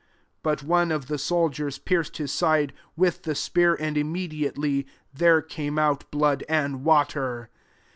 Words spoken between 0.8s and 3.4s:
of the soldiers pierc ed his side with a